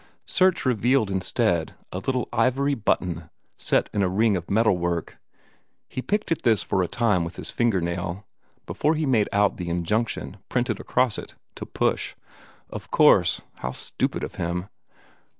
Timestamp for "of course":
12.71-13.41